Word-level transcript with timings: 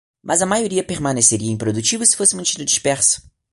Mas 0.23 0.41
a 0.41 0.47
maioria 0.47 0.83
permaneceria 0.83 1.51
improdutiva 1.51 2.03
se 2.07 2.17
fosse 2.17 2.35
mantida 2.35 2.65
dispersa. 2.65 3.21